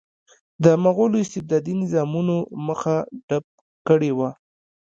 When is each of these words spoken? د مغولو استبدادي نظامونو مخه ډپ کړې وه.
د 0.63 0.65
مغولو 0.83 1.17
استبدادي 1.25 1.73
نظامونو 1.83 2.35
مخه 2.67 2.95
ډپ 3.27 3.45
کړې 3.87 4.11
وه. 4.17 4.29